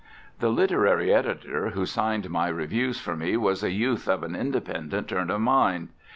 [0.39, 5.09] The literary editor who signed my reviews for me was a youth of an independent
[5.09, 5.89] turn of mind.